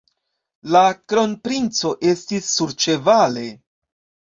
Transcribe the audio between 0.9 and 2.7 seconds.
kronprinco estis